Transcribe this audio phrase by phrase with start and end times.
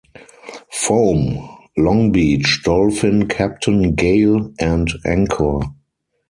[0.71, 1.47] 'Foam',
[1.77, 5.59] 'Longbeach', 'Dolphin', 'Captain', 'Gale' and 'Anchor'.